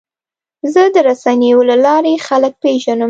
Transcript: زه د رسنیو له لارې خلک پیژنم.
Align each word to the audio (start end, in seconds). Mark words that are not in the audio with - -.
زه 0.73 0.81
د 0.95 0.97
رسنیو 1.09 1.59
له 1.69 1.75
لارې 1.85 2.23
خلک 2.27 2.53
پیژنم. 2.63 2.99